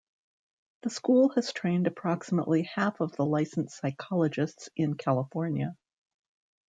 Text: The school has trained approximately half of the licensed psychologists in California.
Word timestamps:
The 0.81 0.89
school 0.89 1.29
has 1.35 1.53
trained 1.53 1.85
approximately 1.85 2.63
half 2.63 3.01
of 3.01 3.15
the 3.15 3.23
licensed 3.23 3.77
psychologists 3.79 4.67
in 4.75 4.95
California. 4.95 5.77